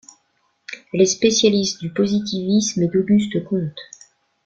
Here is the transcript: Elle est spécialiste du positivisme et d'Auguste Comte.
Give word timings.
Elle 0.91 1.01
est 1.01 1.05
spécialiste 1.05 1.79
du 1.79 1.93
positivisme 1.93 2.81
et 2.81 2.87
d'Auguste 2.87 3.43
Comte. 3.45 3.77